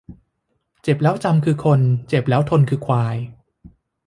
[0.83, 3.15] เจ็บแล้วจำคือคน เจ็บแล้วทนคือควาย